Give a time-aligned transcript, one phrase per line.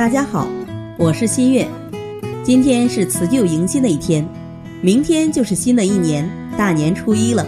[0.00, 0.48] 大家好，
[0.96, 1.68] 我是新月。
[2.42, 4.26] 今天是辞旧迎新的一天，
[4.80, 6.26] 明天就是新的一年
[6.56, 7.46] 大年初一了。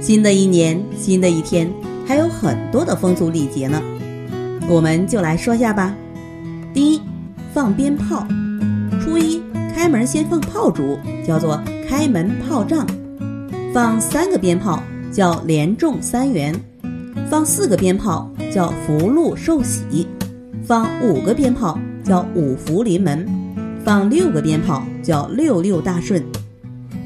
[0.00, 1.70] 新的一年，新的一天，
[2.06, 3.82] 还有很多的风俗礼节呢，
[4.66, 5.94] 我们就来说下吧。
[6.72, 7.02] 第一，
[7.52, 8.26] 放鞭炮。
[8.98, 9.38] 初一
[9.74, 12.86] 开门先放炮竹，叫做开门炮仗；
[13.74, 14.82] 放三个鞭炮
[15.12, 16.50] 叫连中三元；
[17.28, 20.06] 放四个鞭炮叫福禄寿喜；
[20.68, 23.24] 放五个鞭炮叫五福临门；
[23.82, 26.22] 放六个鞭炮叫六六大顺。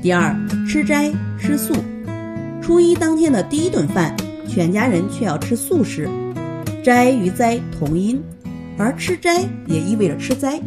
[0.03, 0.35] 第二，
[0.67, 1.73] 吃斋吃素。
[2.61, 4.17] 初一当天的第一顿饭，
[4.49, 6.09] 全家人却要吃素食。
[6.83, 8.21] 斋与灾同音，
[8.77, 10.61] 而吃斋也意味着吃灾，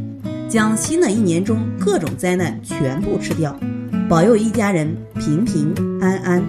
[0.48, 3.60] 将新的一年中各种灾难全部吃掉，
[4.08, 6.42] 保佑一家人平平安安。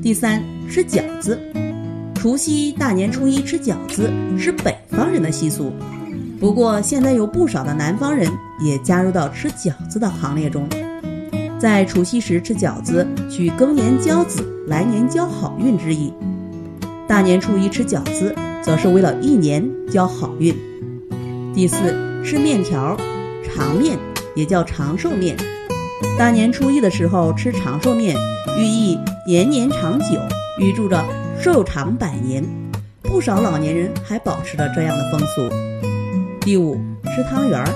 [0.00, 1.36] 第三，吃饺子。
[2.18, 5.70] 除夕大年初一吃饺子是北方人的习俗，
[6.40, 8.28] 不过现在有不少的南方人
[8.60, 10.66] 也加入到吃饺子的行列中。
[11.58, 16.10] 在除夕时吃饺子，取更年交子、来年交好运之意；
[17.06, 20.54] 大年初一吃饺子，则是为了一年交好运。
[21.54, 21.76] 第四，
[22.24, 22.96] 吃面条，
[23.44, 23.96] 长面
[24.34, 25.36] 也叫长寿面。
[26.18, 28.16] 大年初一的时候吃长寿面，
[28.58, 30.20] 寓意年年长久，
[30.58, 31.02] 预祝着
[31.40, 32.44] 寿长百年。
[33.02, 35.48] 不少老年人还保持着这样的风俗。
[36.40, 36.76] 第五，
[37.14, 37.72] 吃汤圆儿。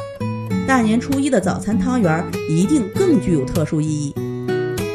[0.66, 4.14] 大年初一的早餐汤圆儿一定更具有特殊意义，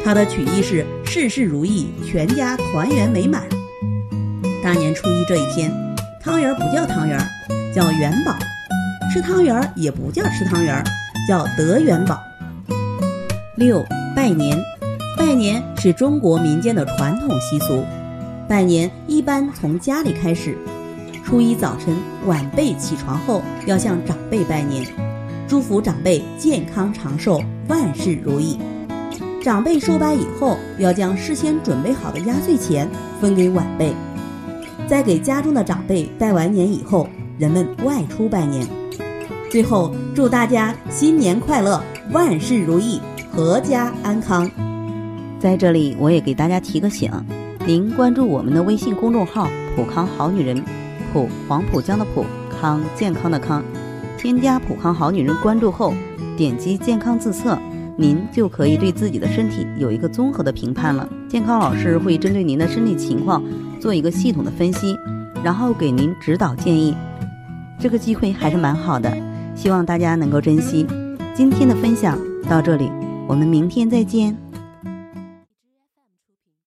[0.04, 3.42] 它的取意是事事如意，全家团圆美满。
[4.62, 5.70] 大年初一这一天，
[6.22, 7.26] 汤圆儿不叫汤圆儿，
[7.74, 8.32] 叫元宝；
[9.12, 10.84] 吃汤圆儿也不叫吃汤圆儿，
[11.28, 12.18] 叫得元宝。
[13.56, 14.58] 六拜年，
[15.18, 17.84] 拜年是中国民间的传统习俗，
[18.48, 20.56] 拜年一般从家里开始。
[21.24, 24.86] 初一早晨，晚辈起床后要向长辈拜年。
[25.48, 28.56] 祝福长辈健康长寿，万事如意。
[29.42, 32.88] 长辈收拜以后，要将事先准备好的压岁钱
[33.20, 33.92] 分给晚辈。
[34.86, 38.64] 在给家中的长辈拜完年以后，人们外出拜年。
[39.50, 41.82] 最后，祝大家新年快乐，
[42.12, 43.00] 万事如意，
[43.36, 44.48] 阖家安康。
[45.40, 47.10] 在这里，我也给大家提个醒：
[47.66, 50.62] 您关注我们的微信公众号“普康好女人”，
[51.12, 53.60] 普黄浦江的普康健康的康。
[54.16, 55.92] 添加普康好女人关注后，
[56.36, 57.58] 点击健康自测，
[57.96, 61.08] 您就可以对自己的身体有一个综合的评判了。
[61.28, 63.42] 健康老师会针对您的身体情况
[63.80, 64.96] 做一个系统的分析，
[65.42, 66.94] 然后给您指导建议。
[67.80, 69.12] 这个机会还是蛮好的，
[69.56, 70.86] 希望大家能够珍惜。
[71.34, 72.16] 今天的分享
[72.48, 72.88] 到这里，
[73.26, 74.45] 我们明天再见。